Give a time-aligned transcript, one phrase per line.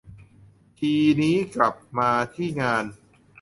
[0.79, 2.85] ที่นี้กลับมาที่งาน